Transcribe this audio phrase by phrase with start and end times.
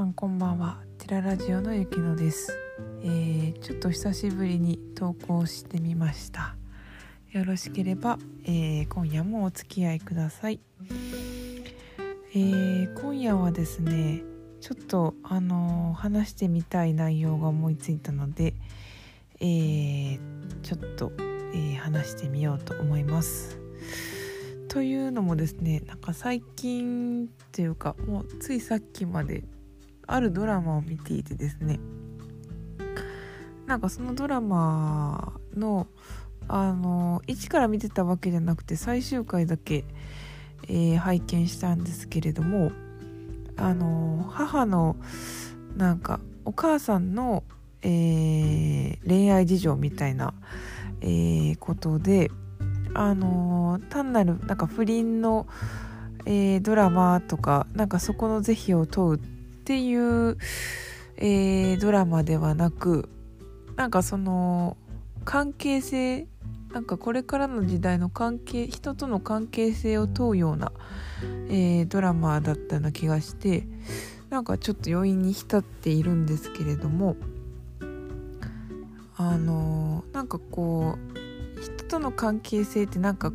[0.00, 0.78] さんこんばんは。
[0.96, 2.56] テララジオのゆきのです、
[3.02, 6.56] えー、ちょっと久しぶりに投稿してみました。
[7.32, 10.60] よろしければ、えー、今夜もお付き合いください、
[12.34, 14.22] えー、今夜はですね
[14.62, 18.54] ちょっとあの話してみたい内容が思いついたので、
[19.38, 20.18] え
[20.62, 21.12] ちょっと、
[21.54, 23.58] え話してみようと思います。
[24.68, 29.44] というのもですねなんか最近っていうかもうついさっきまで
[30.12, 31.78] あるドラマを見ていてですね。
[33.66, 35.86] なんかそのドラマの
[36.48, 39.84] あの一から見てたわけじゃなくて最終回だけ、
[40.66, 42.72] えー、拝見したんですけれども
[43.56, 44.96] あの母の
[45.76, 47.44] なんかお母さんの、
[47.82, 50.34] えー、恋愛事情みたいな、
[51.02, 52.32] えー、ことで
[52.94, 55.46] あの単なるなんか不倫の、
[56.26, 59.20] え、ドラマとかなんかそこの是非を問う
[59.70, 60.36] っていう、
[61.16, 63.08] えー、ドラマではなく
[63.76, 64.76] なんかその
[65.24, 66.26] 関係性
[66.72, 70.72] なんかこれからの時代の関係人との関係性を問うような、
[71.48, 73.68] えー、ドラマだったような気がして
[74.28, 77.14] なんかちょっと余韻に浸っているんですけれども
[79.16, 83.32] あのなんかこう人との関係性ってなんか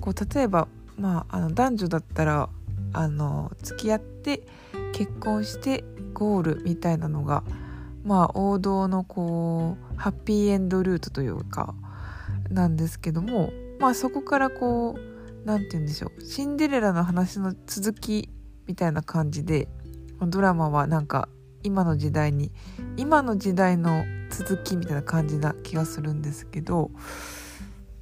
[0.00, 2.48] こう例えば、まあ、あの男女だったら
[2.92, 4.42] あの付き合って
[4.98, 7.44] 結婚してゴールみたいなのが
[8.02, 11.76] まあ王道のこうハッピーエンドルートというか
[12.50, 18.28] なんですけどもまあそこからこう何て言うんでしょうシンデレラの話の続き
[18.66, 19.68] みたいな感じで
[20.20, 21.28] ドラマはなんか
[21.62, 22.50] 今の時代に
[22.96, 26.90] 今の時代の続きみたいな感じな気がするんですけど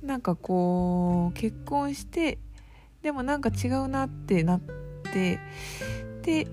[0.00, 2.38] なんかこう結婚して
[3.02, 4.60] でもなんか違うなってなっ
[5.12, 5.38] て
[6.22, 6.48] で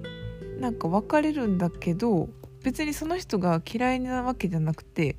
[0.59, 2.29] なんか別れるんだけど
[2.63, 5.17] 別にその人が嫌いなわけじゃなくて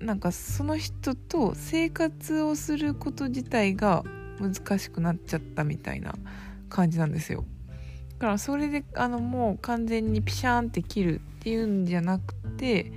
[0.00, 4.04] なんかその人と生活をすること自体が
[4.40, 6.14] 難しくなっちゃったみたいな
[6.68, 7.44] 感じなんですよ。
[8.18, 12.92] だからそれであのもう完全にピシャーンって切るっていうんじゃなくて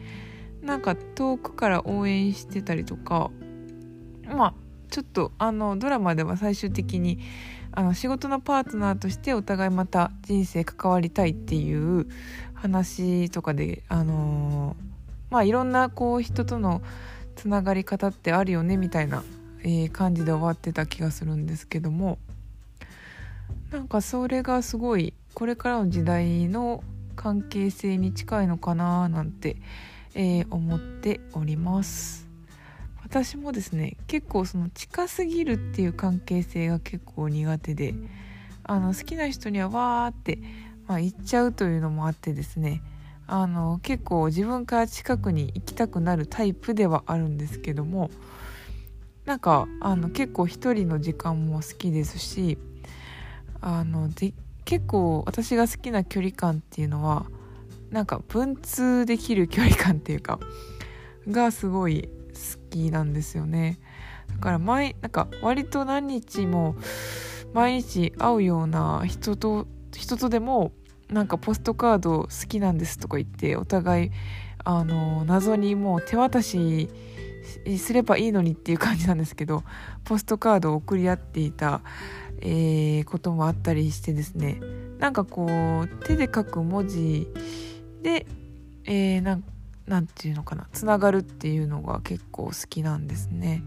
[0.61, 3.31] なんか遠くから応援してたりとか
[4.25, 4.53] まあ
[4.89, 7.19] ちょっとあのドラマでは最終的に
[7.79, 12.07] あの仕事のパートナーとしてお互いまた人生関わりたいっていう
[12.53, 14.75] 話とかであの
[15.29, 16.81] まあいろんなこう人との
[17.37, 19.23] つながり方ってあるよねみたいな、
[19.61, 22.17] えー、感じで終わってた気がするんですけども
[23.71, 26.83] なんかそれがすごいこれからの時代の
[27.15, 29.55] 関係性に近いのかななんて、
[30.15, 32.28] えー、思っております。
[33.09, 37.95] 私もですね結構その近すぎるっていう関係性が結構苦手で
[38.63, 40.37] あの好きな人にはわーって、
[40.87, 42.83] まあ、言っちゃうというのもあってですね
[43.25, 48.11] あの結構自分から近くに行きたくなるタイプではあるんですけども
[49.25, 52.59] なんかあの結構一人の時間も好きですし
[53.59, 54.33] あので
[54.65, 57.25] 結構私が好きな距離感っていうのは
[57.89, 60.39] なんか文通できる距離感っていうか
[61.27, 62.07] がすごい
[62.69, 63.79] きなんですよね。
[64.29, 66.75] だから毎なんか割と何日も
[67.53, 70.71] 毎日会うような人と人とでも
[71.09, 74.11] なんかポストカード好きなんですとか言ってお互い
[74.63, 76.89] あの謎にもう手渡し
[77.77, 79.63] すればいいのにっていう感じなんですけど
[80.03, 81.81] ポストカードを送り合っていた、
[82.41, 84.61] えー、こともあったりしてですね。
[84.99, 85.47] なんかこ
[85.85, 87.27] う手で書く文字
[88.03, 88.27] で、
[88.85, 89.43] えー、なん
[89.89, 93.63] 何て言うのかなつながるっていうのが結構好きなんですね。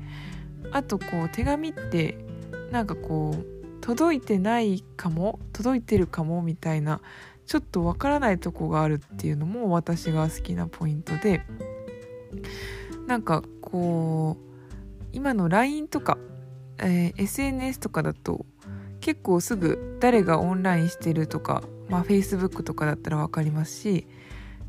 [0.70, 2.16] あとこう手紙って
[2.70, 7.00] なんかこう届いてないかも届いてるかもみたいな
[7.46, 11.42] ちょっとわからないとこがあるっていうのも私が好きなポイントで
[13.06, 16.16] なんかこう今の LINE とか、
[16.78, 18.46] えー、SNS とかだと
[19.00, 24.06] 結構すぐ誰がオンラインしてるとか、まあ、Facebook とかだったら分かりますし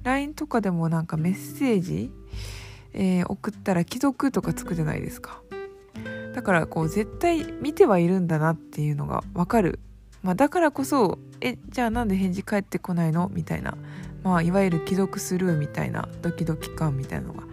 [0.03, 2.11] LINE とかでもなんかメッセージ、
[2.93, 5.41] えー、送ったら既読とかつくじゃないですか。
[6.33, 9.79] だからこう絶対見てはいるんだなっていうのがわかる、
[10.23, 13.29] まあ、だからこそえじゃあなんで返事返ってこないの？
[13.31, 13.77] みたいな、
[14.23, 17.43] まあ、いわゆる既読スルーみたいなドキドキ感みたいなのが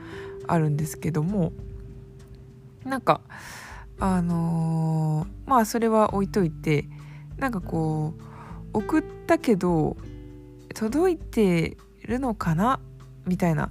[0.46, 1.52] あるんですけども。
[2.84, 3.20] なんか
[3.98, 6.86] あのー、まあそれは置いといて
[7.36, 8.14] なんかこ
[8.72, 9.98] う送ったけど
[10.74, 11.76] 届いて
[12.10, 12.80] るのかな？
[13.26, 13.70] みたいな。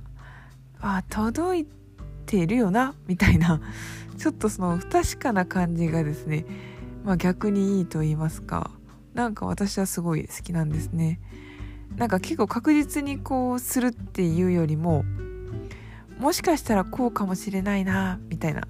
[0.81, 1.68] あ届い
[2.25, 2.95] ているよな？
[3.07, 3.62] みたいな。
[4.18, 6.45] ちょっとその不確かな感じがですね、
[7.06, 8.71] まあ、逆にいいと言いますか。
[9.13, 11.19] なんか私はすごい好きなんですね。
[11.95, 15.03] なんか結構確実にこうするっていうよりも
[16.19, 18.68] もしかしたらこうかもしれないなみたいな。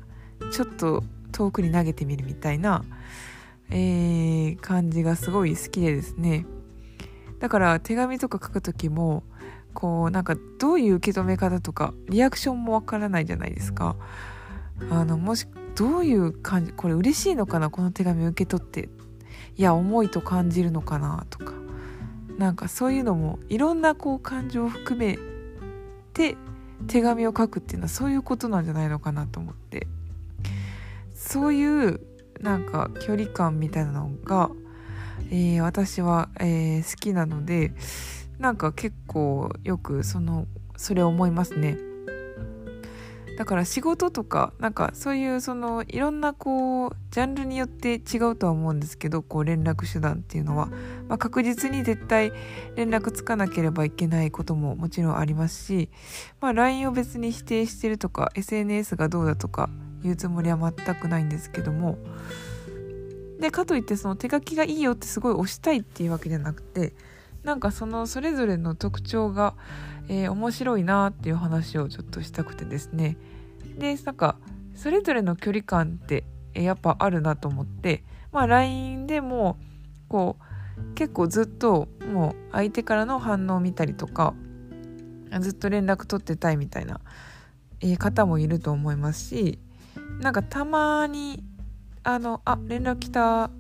[0.52, 2.84] ちょっと遠くに投げてみるみたいな、
[3.70, 6.46] えー、感じがすごい好きでですね。
[7.40, 9.24] だから手紙とか書く時も
[9.80, 13.96] こうなんかどういう受け止め方とかリアクションもわからないじゃないですか。
[14.90, 17.70] あのもしどういう感じこれ嬉しいのかな？
[17.70, 18.90] この手紙受け取って。
[19.58, 21.26] いや重いと感じるのかな？
[21.30, 21.54] とか。
[22.38, 25.20] なんかそういうのもいろんなこう感情を含め
[26.14, 26.38] て
[26.88, 29.88] 手紙を書くっていうのはそういうことなんじゃないのかなと思って。
[31.14, 32.00] そういう
[32.40, 34.50] なんか距離感みたいなのが、
[35.30, 37.74] えー、私は、えー、好きなので
[38.40, 40.48] なんか結構よくその
[40.78, 41.78] それ思いますね。
[43.38, 50.66] だから仕事とかなんかそういうそのいろんなこうジャンルによって違うとは思うんですけどこう連絡手段っていうのは、
[51.08, 52.34] まあ、確実に絶対
[52.76, 55.90] 連絡つかなければいけないことももちろんありますし、
[56.42, 59.70] まあ、LINE を別に否定してるとか SNS がどうだとか
[60.04, 61.98] 言うつもりは全くないんですけども
[63.40, 66.94] でかといってその手書きがいいよってすごい押したいっていうわけじゃなくて
[67.44, 69.56] なんかそのそれぞれの特徴が、
[70.08, 73.18] えー、面白いなっていう話をちょっとしたくてですね。
[73.78, 74.38] でなんか
[74.76, 79.58] それぞれの距離感ってやっぱあるなと思ってまあ LINE でも
[80.08, 84.34] こう結構ずっともう相手からの反応を見たりとか
[85.40, 87.02] ずっと連絡取ってたいみたいな、
[87.82, 89.60] えー、方もいると思いますし
[90.22, 91.44] なんかたまに
[92.04, 93.52] あのあ連絡来た。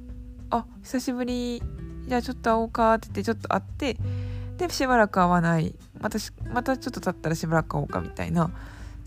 [0.52, 1.62] あ久しぶり。
[2.10, 3.98] じゃあちょっと会おうかって言ってちょっと会って
[4.58, 5.74] でしばらく会わない。
[6.02, 6.20] また
[6.52, 8.52] またちょっと経ったらしばらく会おうかみたいな。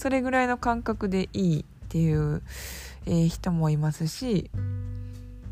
[0.02, 2.42] それぐらいの感覚でいいっていう、
[3.06, 4.50] えー、人もいますし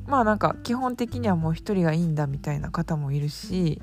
[0.08, 3.80] まあなんか基本的にはもう一人がいいんだみたいな方もいるし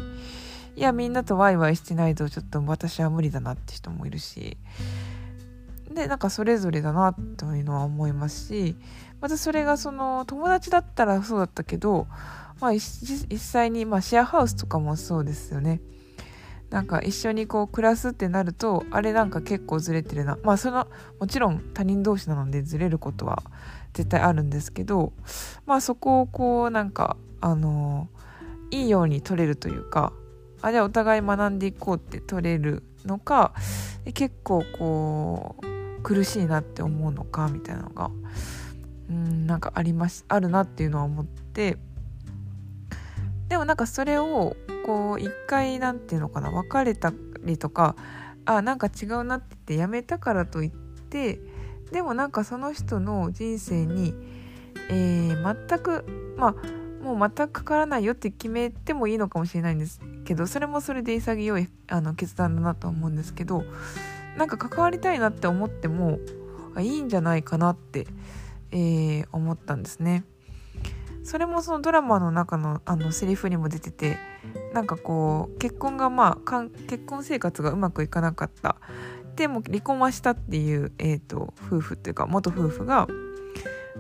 [0.75, 4.57] いやみんなとワイワイしてないとちょっと私は無理だなって人もいるし
[5.89, 8.75] でなんかそれぞれだなというのは思いますし
[9.21, 12.07] またそれがその友達だったらそうだったけど
[12.59, 15.81] まあ、実際に、まあ、シェアハウスとかもそうですよね。
[16.69, 20.88] なんか一緒にこう暮らすってなるとあれなんか結構ずれてるなまあその
[21.19, 23.42] もちろん他人同士なのでずれることは
[23.94, 25.13] 絶対あるんですけど
[25.65, 28.09] まあそこをこうなんかあの
[28.69, 30.12] いいように取れるというか
[30.62, 33.53] あじゃあお互い学んでいこうって取れるのか
[34.13, 38.12] 結構こう苦しいなって思うのかみたいなのが
[39.10, 41.77] うんなんかありますあるなっていうのは思って
[43.49, 44.55] でもなんかそれを
[44.85, 47.13] こう一回なんていうのかな別れた
[47.44, 47.95] りとか
[48.45, 50.71] あなんか違うなって言ってやめたからといっ
[51.09, 51.39] て
[51.91, 54.13] でもなんかその人の人生に、
[54.89, 63.63] えー、全くまあもう全くかからないよって決めてもいいのかもしれないんですけどそれもそれで潔いあの決断だなと思うんですけど
[64.38, 66.19] なんか関わりたいなって思っても
[66.79, 68.07] いいんじゃないかなって、
[68.71, 70.25] えー、思ったんですね。
[71.27, 74.18] それもそのドラマの中のあのセリフにも出てて
[74.74, 78.77] なんかこう結婚がまあかん結婚生活がうまくいかなかった。
[79.35, 83.07] でも離婚はしたっていう、えーと、夫婦っていうか元夫婦が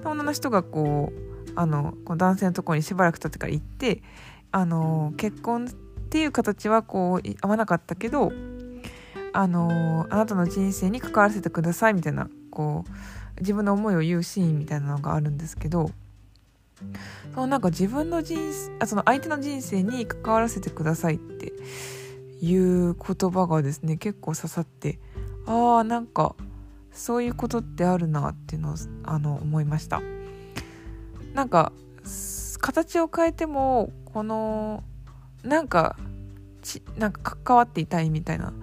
[0.05, 4.01] 女の人がこうあのこう男性のところにしばらく経ってから行って
[4.53, 5.69] あの結婚っ
[6.09, 8.31] ていう形はこう合わなかったけど
[9.33, 15.91] あのあなたの人生に関わらせてくださいみたいなこう自分の思いを言うシーンみたいなのがあるんですけど
[17.33, 18.39] そのなんか自分の人
[18.79, 21.53] あその相手の人生に関わらせてくださいって
[22.41, 24.99] いう言葉がですね結構刺さって
[25.45, 26.35] ああなんか
[26.91, 30.01] そういうことってあるなっていうのをあの思いました。
[31.33, 31.71] なんか
[32.59, 34.83] 形を変えてもこの
[35.43, 35.95] なんか
[36.63, 38.53] ちなんか関わっていたいみたいな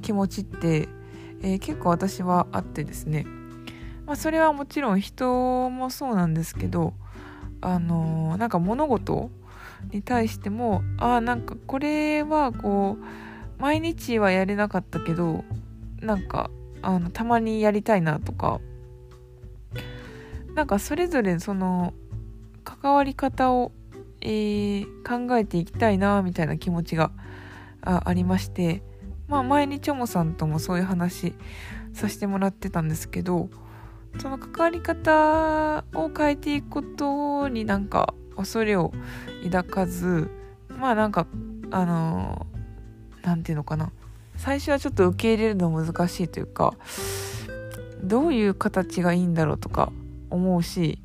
[0.00, 0.88] 気持ちって、
[1.42, 3.26] えー、結構私はあってですね、
[4.06, 6.94] まあ、それはもちろん人もそうなんですけど
[7.62, 9.30] あのなんか物事
[9.90, 15.44] に対してもあなんかこれはこう毎日はやれなかったけど
[16.00, 16.50] なんか
[16.82, 18.60] あのたまにやりたいなとか。
[20.54, 21.94] なんかそれぞれその
[22.62, 23.72] 関わり方を、
[24.20, 27.10] えー、考えていきたいなみたいな気持ちが
[27.80, 28.82] あありまして。
[29.28, 31.32] まあ前にチョモさんともそういう話
[31.94, 33.48] させてもらってたんですけど
[34.18, 38.92] その関わり方を変えていくことになんか恐れを
[39.44, 40.30] 抱かず
[40.68, 41.26] まあなんか
[41.70, 42.46] あの
[43.22, 43.92] 何て言うのかな。
[44.36, 46.74] 最初はちょっと受け入れるの難しいというか
[48.02, 49.92] どういう形がいいんだろうとか
[50.30, 50.98] 思うし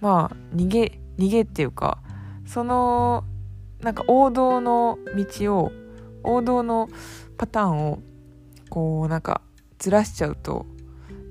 [0.00, 1.98] まあ逃げ逃げっていうか
[2.46, 3.24] その
[3.80, 5.72] なんか王道の道を
[6.22, 6.88] 王道の
[7.36, 7.98] パターンを
[8.70, 9.42] こうなんか
[9.78, 10.64] ずらしちゃうと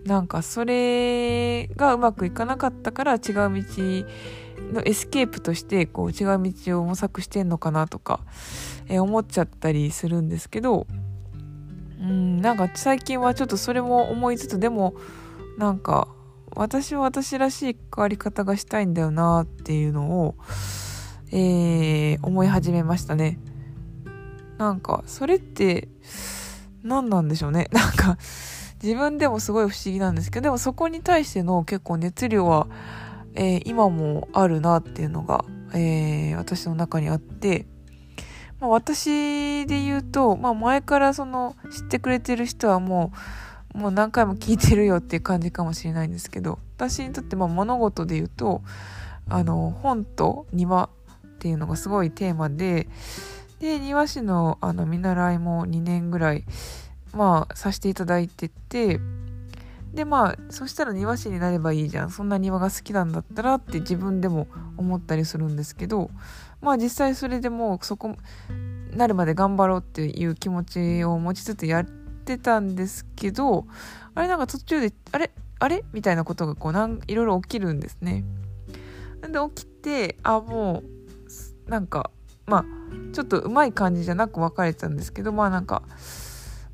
[0.07, 3.51] なんかそれがうまくいかなかったから違う道
[4.73, 8.21] のエスケープとしてこう違う道を模索してんのかなとか、
[8.87, 10.87] えー、思っちゃったりするんですけど
[11.99, 14.95] うんなんか最近はちょっとそれも思いつつでも
[15.57, 16.07] なんか
[16.55, 20.35] 私は私らしい変わり方がしたいんだよなっていうのを、
[21.33, 23.39] えー、思い始めましたね。
[24.57, 25.89] なんかそれって
[26.81, 27.67] 何なんでしょうね。
[27.73, 28.17] なんか
[28.87, 32.67] 自分でもすごい不思議なんですけどでもそこに対しての結構熱量は、
[33.35, 37.65] えー、今もあるなっていうのが、えー、私の中にあって、
[38.61, 43.11] まあ、私で言うと、まあ、前からその知ってくれてる人はも
[43.75, 48.61] うもう何回も聞いてるよっていう感じかもしれないんですけど私にとってまあ物事で言うと
[49.27, 50.89] あの本と庭っ
[51.39, 52.87] ていうのがすごいテーマで
[53.59, 56.45] で庭師のあの見習いも2年ぐらい
[57.13, 58.99] まあさせていただいてて
[59.93, 64.47] でまあそしたら庭師になればいいじゃんそんな庭が好きなんだったらって自分でも
[64.77, 66.11] 思ったりするんですけど
[66.61, 68.15] まあ実際それでもうそこ
[68.91, 73.65] なるまで頑張ろうっていう気持ちを持ちつつやってたんですけど
[74.13, 75.83] あれなんか途中であれあれ？
[75.93, 78.23] みたいなことがこうなんいろいろ起きるんですね。
[79.21, 80.83] で起きてあも
[81.67, 82.11] うなんか
[82.45, 82.65] まあ
[83.13, 85.81] ちょっとうまい感じじゃなく別れてたんですけどまあなんか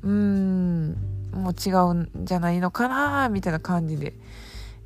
[0.04, 1.14] うーん。
[1.34, 4.14] もう違うんじゃないのかなみたいな感じで、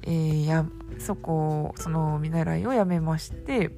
[0.03, 0.65] えー、や
[0.99, 3.71] そこその見習いをやめまして。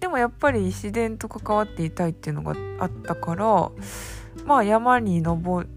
[0.00, 3.72] でもやっぱり自然と関わっていたいっていうのがあったから
[4.44, 5.68] まあ山に登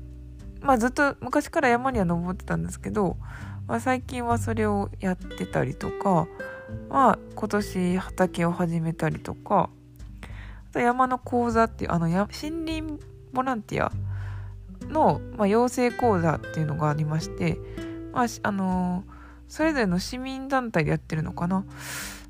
[0.61, 3.17] まあずっと昔から山には登ってたんですけど、
[3.67, 6.27] まあ、最近はそれをやってたりとか
[6.87, 9.71] まあ今年畑を始めたりとか
[10.69, 12.83] あと山の講座っていうあの森林
[13.33, 13.91] ボランティア
[14.91, 17.57] の、まあ、養成講座っていうのがありまして、
[18.13, 19.03] まあ、あの
[19.47, 21.65] それぞれの市民団体でやってるのかな。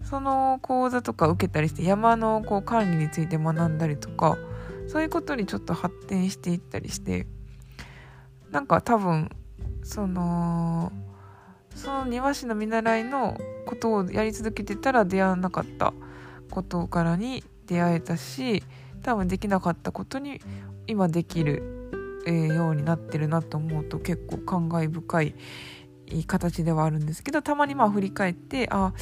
[0.03, 4.37] その講座とか受けたりして山のこう管理について学んだりとか
[4.87, 7.27] そういうことにちょっと発展していったりして
[8.51, 9.29] なんか多分
[9.83, 10.91] その
[11.75, 15.93] その庭師の見習いのことをやり続けてたら出会わなかった
[16.49, 18.63] ことからに出会えたし
[19.01, 20.41] 多分できなかったことに
[20.87, 21.80] 今できる、
[22.29, 25.35] ようになってるなと思うと結構感慨深い
[26.27, 28.93] 形ではあるんですけどたまにまあ振り返ってあ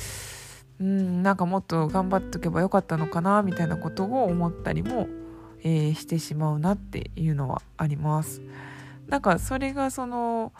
[0.79, 5.07] うんなんかもっと頑張っとけばよかったのかなみたいなことを思ったりも、
[5.61, 8.41] えー、してしまうなっていうのはあります。
[9.07, 10.53] なんかそれがその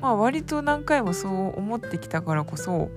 [0.00, 2.90] まあ割と何回もそう思ってきたからこそ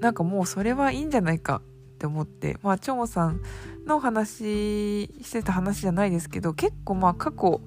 [0.00, 3.40] なんかもうそれはいいんじゃないかって思ってまあチョモさん
[3.86, 7.60] の話してた話じゃないですけど結構まあ過去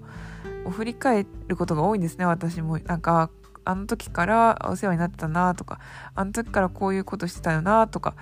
[0.66, 2.80] を振り返ることが多いんですね私も。
[2.80, 3.30] なんか
[3.66, 5.80] あの時からお世話になってたなとか
[6.14, 8.16] あの時からこういうことしてたよなとか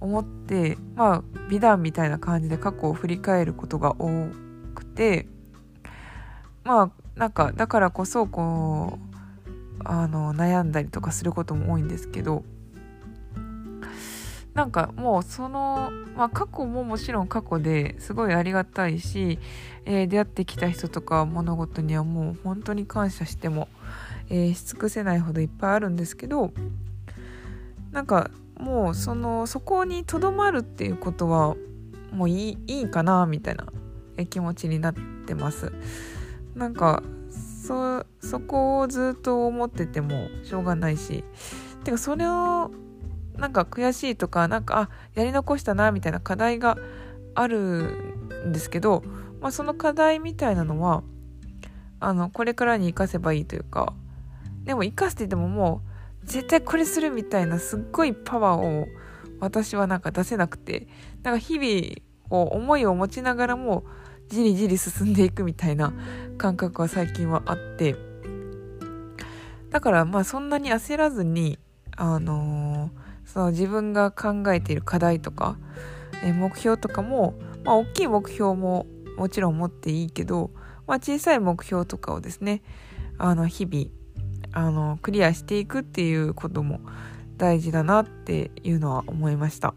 [0.00, 4.28] 思ってまあ美談みたいな感じで過去を振り返ることが多
[4.74, 5.26] くて
[6.62, 9.14] まあなんかだからこそこう
[9.84, 12.44] あの悩んだりとかすることも多いんですけど
[14.54, 19.38] なんかもうその、まあ、過去ももちろん過去ですごいありがたいし、
[19.84, 23.68] えー、出会ってきた人とか物事にはもう本当に感謝しても、
[24.30, 26.52] えー、し尽くせないほどいっぱいあるんですけど
[27.90, 31.56] なんかもうそのそこにとどまるっていうことは
[32.12, 33.66] もういいいいかなみたいな
[34.26, 34.94] 気持ちになっ
[35.26, 35.72] てます。
[36.54, 41.24] なんかそそこをずっと思っててもしょうがないし
[41.82, 42.70] てかそれを
[43.36, 46.78] なんか悔しいとかなんかあやり残したなみたいな課題が
[47.34, 49.02] あるんですけど、
[49.40, 51.02] まあ、その課題みたいなのは
[52.00, 53.92] あのこれからに生かせばいいというか
[54.64, 55.82] でも生かしていてもも
[56.22, 58.86] う絶対これするみたいなすっごいパワーを
[59.40, 60.86] 私はなんか出せなくて
[61.22, 61.96] なんか日々
[62.28, 63.84] こう思いを持ちながらも
[64.28, 65.92] じりじり進んでいくみたいな
[66.38, 67.96] 感覚は最近はあって
[69.70, 71.58] だからまあそんなに焦らずに
[71.96, 73.03] あのー
[73.34, 75.58] その自分が考えている課題とか、
[76.22, 78.86] え目標とかも、まあ、大きい目標も
[79.16, 80.52] もちろん持っていいけど、
[80.86, 82.62] まあ、小さい目標とかをですね
[83.18, 83.86] あの日々
[84.52, 86.78] あのクリアしていくっていうことも
[87.36, 89.74] 大事だなっていうのは思いました。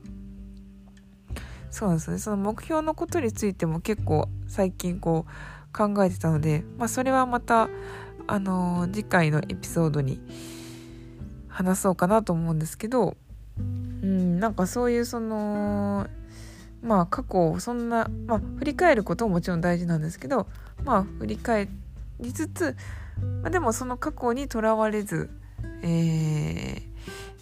[1.72, 2.20] そうですね。
[2.20, 7.70] その目標のことについても結構最近こう考えてたので、まあ、それはまた
[8.28, 10.22] あの次回のエピソードに
[11.48, 13.18] 話そうかなと思うんですけど
[13.60, 16.08] うんなんかそういうその
[16.82, 20.48] まあ過去をそんな、まあ、振り返ることももちろん大事なんですけど
[20.84, 21.70] まあ振り返
[22.20, 22.76] りつつ、
[23.42, 25.30] まあ、でもその過去にとらわれず、
[25.82, 26.82] え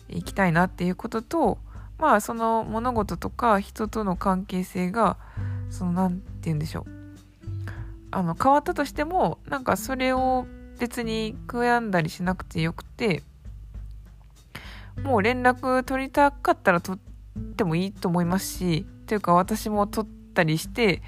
[0.09, 1.57] ー、いきたいなっていうことと
[1.97, 5.17] まあその物事とか人との関係性が
[5.69, 6.95] その何て言うんでしょう。
[8.11, 10.47] あの変わったとしてもなんかそれを
[10.79, 13.23] 別に悔やんだりしなくてよくて
[15.03, 21.01] もう連絡取りたかったら取ってもいいと思いますしというか私も取ったりして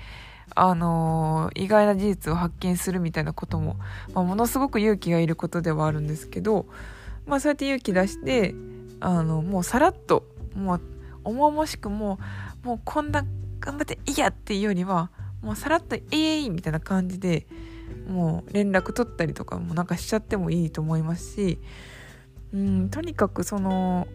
[0.56, 3.78] あのー、意外な事実を発見するみたいなことも、
[4.14, 6.66] まあ、ものすごく勇気がいることではあるんですけど、
[7.26, 8.56] まあ、そうやって勇気出して
[9.00, 10.24] あのもうさらっと
[10.56, 10.82] もう
[11.24, 12.20] 重々しくも
[12.64, 13.26] うもうこんな
[13.60, 17.46] 頑張っていいやっていうよりはもうさらっと「えい!」みたいな感じで
[18.08, 21.60] もう連絡取ったりとかもなんかしちゃってもいいと思いますし
[22.54, 24.08] うんとにかくその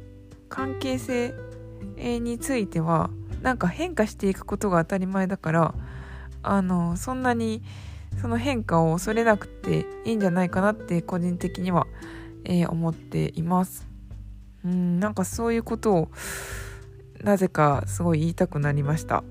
[0.48, 1.34] 関係性
[1.96, 3.10] については
[3.42, 5.74] なんか変化していくことが当たり前だから
[6.42, 7.62] あのそんなに
[8.20, 11.86] その変化を恐れなくていいんじゃないかなって個人的には、
[12.44, 13.88] えー、思っています。
[14.64, 16.08] うんなんかそういうことを
[17.22, 19.24] なぜかすごい言いたくなりました。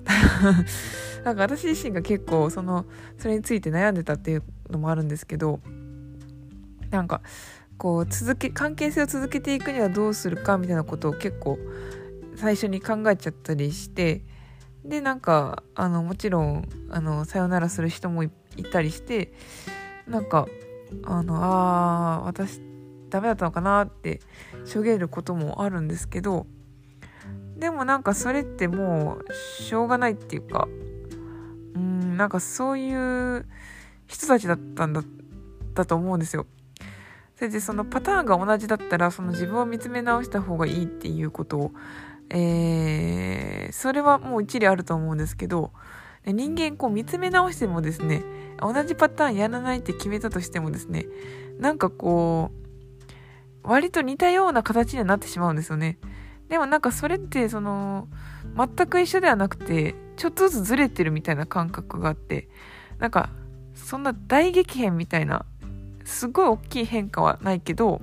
[1.24, 2.86] なんか私自身が結構その
[3.18, 5.60] それについて悩んでたっていうのもあるんですけど
[6.90, 7.22] なんか
[7.82, 11.58] こう続け関係性を続けていくにはどうするかみたいなことを結構
[12.36, 14.22] 最初に考えちゃったりして
[14.86, 18.30] でなんかあのもちろんあのさよならする人もい
[18.72, 19.34] たりして
[20.08, 20.46] なんか
[21.06, 22.62] あのあ私
[23.10, 24.20] ダメだったのかなって
[24.64, 26.46] しょげることもあるんですけど
[27.58, 29.34] でもなんかそれってもう
[29.64, 30.68] しょうがないっていうか
[31.74, 33.48] うんなんかそういう
[34.06, 35.02] 人たちだったんだ
[35.74, 36.46] だと思うんですよ。
[37.42, 41.72] それでそのパターンが同じだったらその自分を見つめ直した方がいいっていうことを、
[42.30, 45.72] えー、それはもう一理あると思うんですけど
[46.24, 48.24] 人間こう見つめ直してもですね
[48.60, 51.08] 同じパターンやらないって決めたとしてもですね
[51.58, 55.98] なんかこう割と似たような形にはなってしまうんですよね。
[56.48, 58.08] でもなんかそれってその
[58.56, 62.50] 全く一緒ではなくてちょっとずつずれてるみたいな感覚があって
[63.00, 63.32] なんか
[63.74, 65.48] そんな大激変みたいな
[66.04, 68.02] すごい大きい変化はないけど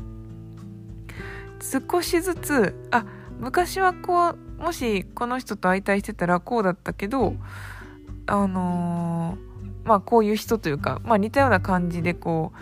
[1.60, 3.04] 少しずつあ
[3.38, 7.34] 昔はこうもしこの人と相対してたらこうだったけど
[8.26, 12.58] あのー、まあこういう人というか、まあ、似たような感じでこう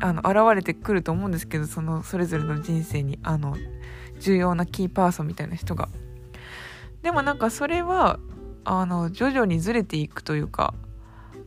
[0.00, 3.56] あの現れてくると思うんですけどそのそれぞれの人生にあの
[4.20, 5.88] 重要なキーパーソンみたいな人が。
[7.02, 8.20] でもなんかそれは
[8.64, 10.72] あの徐々にずれていくというか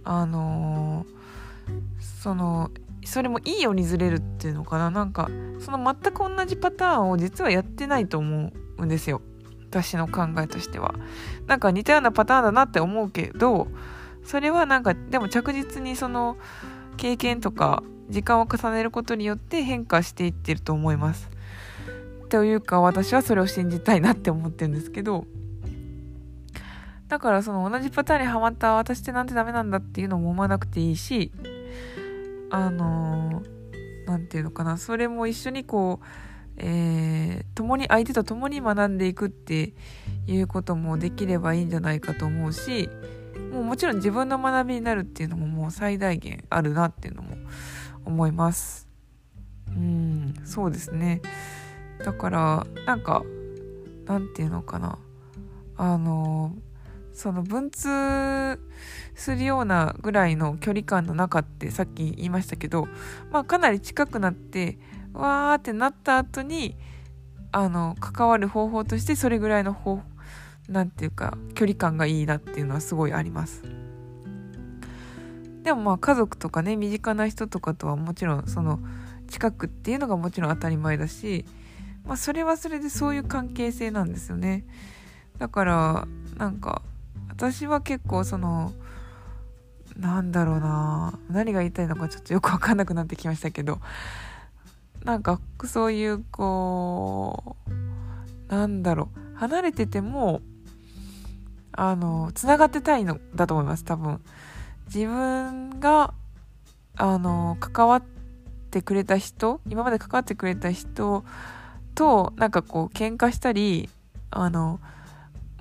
[0.04, 2.72] あのー、その
[3.06, 4.92] それもいいようにずれるっていうのかな。
[4.92, 9.22] なんかその全く同じパターンを実はやってないと思うんですよ。
[9.70, 10.96] 私の考えとしては。
[11.48, 13.68] なんか似たようなパターンだなって思うけど
[14.24, 16.38] それはなんかでも着実にその
[16.98, 21.30] 経験とか時間を重ねることによって変化していってると思います。
[22.30, 25.26] というか私はそれを信じたいなって思ってるんですけど。
[27.08, 31.32] だからその同じパターンにはまった私ってなんてダメなんだっていうのも思わなくていいし
[32.50, 33.44] あの
[34.06, 34.78] 何て言うのかな。
[34.78, 36.06] それも一緒にこう、
[36.58, 39.74] えー、共に相手と共に学んでいくって
[40.28, 42.90] いうこともできればいいんじゃないかと思うし
[43.52, 47.36] もうもちろん自分の学びになるっていうのももう最大限あるなっていうのも
[48.06, 48.88] 思います。
[49.68, 51.22] うんそうですね。
[52.04, 53.24] だからなんか
[54.06, 55.00] なんていうのかな。
[55.78, 56.56] あの
[57.16, 58.60] その文通
[59.16, 62.88] するようなぐらいの距離感の中ってさっき言いましたけど、
[63.32, 64.78] まあ、かなり近くなって
[65.14, 66.76] わーってなった後に
[67.52, 70.02] あの関わる方法としてそれぐらいの方
[70.68, 73.64] なんていうか距離感がいいなっていうのはすごいあります。
[75.64, 78.80] でもまあ家族とかね身近な人とかとはもちろんその
[79.28, 81.46] 近くっていうのがもちろん当たり前だし、
[82.06, 84.66] まあ、それはそれでそういう関係性なんですよね。
[85.40, 86.82] だからなんか
[87.36, 88.72] 私は結構その
[89.98, 93.80] なんだろうな何が言いたいのかちょっとよく分かんなくなってきましたけど
[95.04, 97.56] なんかそういうこ
[98.50, 100.42] うなんだろう離れてても
[101.74, 104.22] あのつながってたいのだと思います多分。
[104.88, 106.14] 自分が
[106.96, 108.04] あの関わっ
[108.72, 111.26] てくれた人今まで関わってくれた人
[111.96, 113.90] となんかこう喧嘩したり
[114.32, 114.80] あの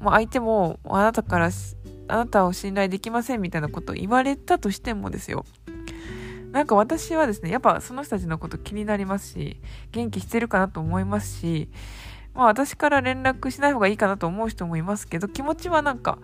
[0.05, 1.51] もう相手もあなたから
[2.09, 5.47] あなたを信頼できませんみたいなことを言われたとしてもですよ
[6.53, 9.63] なんか私はですねやっぱその人たちのこと気になりますし
[9.93, 11.71] 元気してるかなと思いますし
[12.35, 16.19] まあ私から連絡しない方がいいかなと思う人もいますけど気持ちはなんか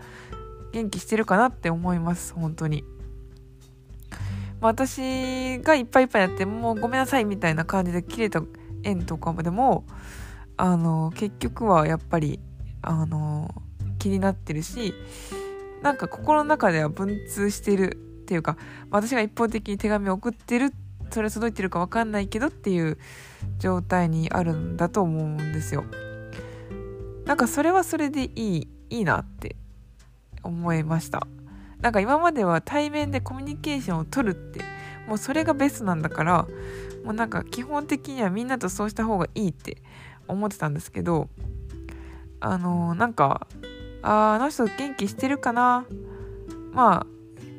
[0.72, 2.84] 元気してるかなって思います本当に。
[4.60, 8.42] ま、私がいっぱいいっぱいやってもうごめんなさいみたいな感じで切れた
[8.82, 9.86] 縁とかでも
[10.58, 12.40] あの結局はやっぱり
[12.82, 13.50] あの
[14.00, 14.92] 気になってるし
[15.82, 18.56] なんか心の中では文通してるっていうか
[18.90, 20.72] 私が一方的に手紙を送ってる
[21.10, 22.98] それ届いてるか分かんないけどっていう
[23.58, 25.84] 状態にあるんだと思うんですよ。
[27.24, 29.56] なんかそれはそれでいいいいなって
[30.42, 31.26] 思いました。
[31.80, 34.60] なんか今までは対面でコミュニケーションを取るって
[35.08, 36.46] もうそれがベストなんだから
[37.04, 39.78] もうなんか基本的にはみんなとそうした方がいいって
[40.28, 41.28] 思ってたんですけど
[42.40, 43.46] あのー、なんか
[44.02, 45.86] ああの人元気してるかな？
[46.72, 47.06] まあ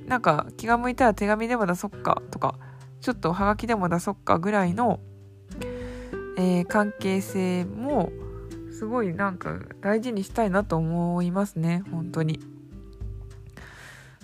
[0.07, 2.55] なんか気が向いたら手紙でも出そっかとか
[2.99, 4.99] ちょっとはがきでも出そっかぐらいの、
[6.37, 8.11] えー、関係性も
[8.71, 12.39] すごいなんか大事にしたいなと思いますね本当に。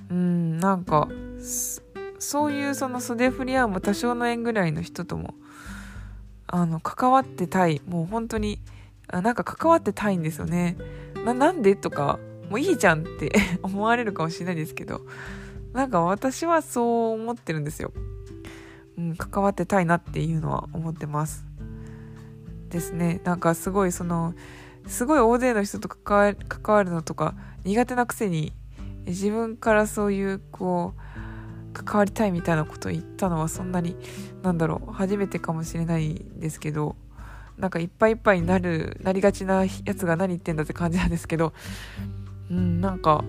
[0.09, 1.09] うんなんか
[2.19, 5.35] そういうその袖振り合うも多少の縁ぐらいの人とも
[6.47, 7.81] あの関わってたい。
[7.85, 8.59] もう本当に
[9.07, 10.77] あなんか関わってたいんですよね。
[11.25, 13.31] ななんでとかもういいじゃんって
[13.63, 15.01] 思われるかもしれないですけど
[15.73, 17.91] なんか私はそう思ってるんですよ、
[18.97, 21.45] うん、関わってたいなっていうのは思ってます。
[22.69, 23.21] ですね。
[23.23, 24.33] なんかすごいその
[24.87, 26.35] すごい大勢の人と関
[26.67, 28.53] わるのとか苦手なくせに
[29.05, 33.95] 自分からそういうこう関わりたいみたいなことを言ったのはそんなに
[34.41, 36.95] なんだろう初めてかもしれないんですけど
[37.57, 41.53] なんかいっぱいいっぱいになるなりがちなやつが何言ってんだって感じなんですけど
[42.51, 43.23] うんなんか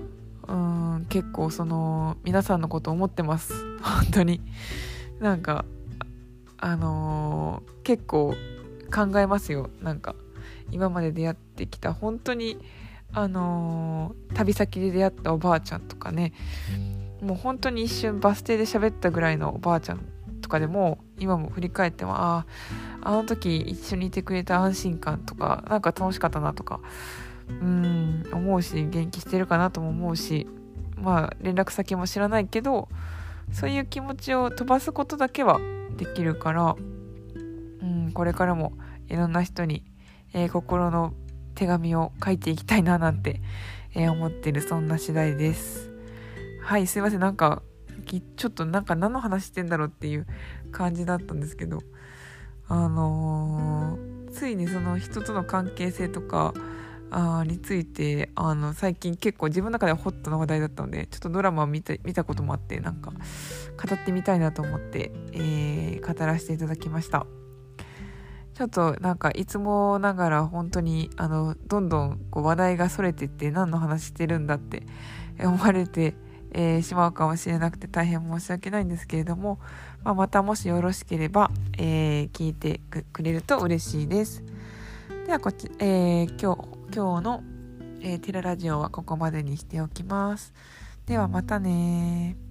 [0.46, 3.52] うん結構その皆さんのこと思ってます。
[3.82, 4.40] 本当に。
[5.20, 5.64] なんか
[6.58, 8.34] あのー、結構
[8.94, 9.70] 考えますよ。
[9.82, 10.14] なんか
[10.70, 12.58] 今まで出会ってきた本当に
[13.12, 16.32] あのー、旅先で出会ったおばあちゃんとかね
[17.22, 20.00] もう本当に一瞬バス停で喋ったぐらいのおばあちゃん
[20.48, 22.46] とかでも今も振り返ってもあ
[23.02, 26.80] ああの時一緒にいてくれた安心感とかなんか楽しかったなとか
[27.48, 30.46] うん思うし元気してるかなとも思うし
[30.96, 32.88] まあ連絡先も知らないけど
[33.52, 35.60] そういう気持ちを飛ばすことだけは
[35.98, 36.76] できるから
[37.82, 38.72] うんこれからも
[39.08, 39.84] いろんな人に、
[40.32, 41.12] えー、心の
[41.56, 43.42] 手紙を書いていきたいななんて、
[43.94, 45.90] えー、思ってるそんな次第です。
[46.62, 47.62] はいすいませんなんか
[48.36, 50.26] ちょっとなんか何の話してんだろうっていう
[50.72, 51.80] 感じだったんですけど
[52.68, 56.52] あのー、ついにその人との関係性とか
[57.10, 63.16] あについてあの最近結構自分の中ではホットな話題だったのでちょっとドラマを見た見たこともあってなんか語
[63.94, 67.26] ってみたいなと思って、えー、語らせていただきました。
[68.58, 74.82] ちょっとなんかいつもながら本当にあのどんどんこう話題がそれてって何の話してるんだって
[75.38, 76.16] 思われて、
[76.52, 79.58] えー、しまうかもしれなくて大変申し訳ないんですけれども、
[80.02, 82.80] まあ、またもしよろしければ、えー、聞いて
[83.12, 84.42] くれると嬉しいです。
[85.26, 87.42] ではこっち、えー、今日今日の、
[88.00, 90.54] えー、テララジオはここまでにしておきます。
[91.06, 92.47] ではまたね